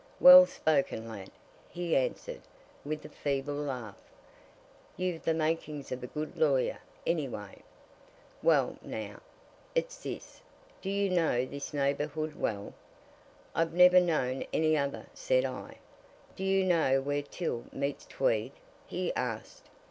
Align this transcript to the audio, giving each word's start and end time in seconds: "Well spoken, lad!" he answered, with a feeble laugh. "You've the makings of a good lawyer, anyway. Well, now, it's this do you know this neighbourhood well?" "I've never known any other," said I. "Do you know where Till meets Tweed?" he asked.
"Well 0.19 0.47
spoken, 0.47 1.07
lad!" 1.07 1.29
he 1.69 1.95
answered, 1.95 2.41
with 2.83 3.05
a 3.05 3.09
feeble 3.09 3.53
laugh. 3.53 3.99
"You've 4.97 5.21
the 5.23 5.33
makings 5.35 5.91
of 5.91 6.03
a 6.03 6.07
good 6.07 6.35
lawyer, 6.39 6.79
anyway. 7.05 7.59
Well, 8.41 8.77
now, 8.81 9.19
it's 9.75 10.01
this 10.01 10.41
do 10.81 10.89
you 10.89 11.11
know 11.11 11.45
this 11.45 11.71
neighbourhood 11.71 12.35
well?" 12.35 12.73
"I've 13.53 13.73
never 13.73 13.99
known 14.01 14.43
any 14.51 14.75
other," 14.75 15.05
said 15.13 15.45
I. 15.45 15.77
"Do 16.35 16.43
you 16.43 16.63
know 16.65 16.99
where 16.99 17.21
Till 17.21 17.65
meets 17.71 18.05
Tweed?" 18.07 18.53
he 18.87 19.13
asked. 19.13 19.67